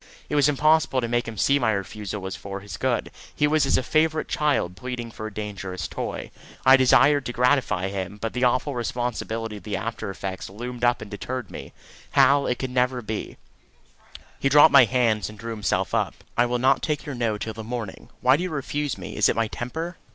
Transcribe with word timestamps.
It 0.29 0.35
was 0.35 0.49
impossible 0.49 0.99
to 0.99 1.07
make 1.07 1.27
him 1.27 1.37
see 1.37 1.59
my 1.59 1.71
refusal 1.73 2.23
was 2.23 2.35
for 2.35 2.61
his 2.61 2.75
good. 2.75 3.11
He 3.35 3.45
was 3.45 3.67
as 3.67 3.77
a 3.77 3.83
favourite 3.83 4.27
child 4.27 4.75
pleading 4.75 5.11
for 5.11 5.27
a 5.27 5.31
dangerous 5.31 5.87
toy. 5.87 6.31
I 6.65 6.75
desired 6.75 7.23
to 7.27 7.31
gratify 7.33 7.89
him, 7.89 8.17
but 8.19 8.33
the 8.33 8.43
awful 8.43 8.73
responsibility 8.73 9.57
of 9.57 9.63
the 9.63 9.77
after 9.77 10.09
effects 10.09 10.49
loomed 10.49 10.83
up 10.83 11.03
and 11.03 11.11
deterred 11.11 11.51
me. 11.51 11.71
"Hal, 12.13 12.47
it 12.47 12.57
can 12.57 12.73
never 12.73 13.03
be." 13.03 13.37
He 14.39 14.49
dropped 14.49 14.71
my 14.71 14.85
hands 14.85 15.29
and 15.29 15.37
drew 15.37 15.51
himself 15.51 15.93
up. 15.93 16.15
"I 16.35 16.47
will 16.47 16.57
not 16.57 16.81
take 16.81 17.05
your 17.05 17.13
No 17.13 17.37
till 17.37 17.53
the 17.53 17.63
morning. 17.63 18.09
Why 18.21 18.37
do 18.37 18.41
you 18.41 18.49
refuse 18.49 18.97
me? 18.97 19.15
Is 19.15 19.29
it 19.29 19.35
my 19.35 19.47
temper? 19.49 19.97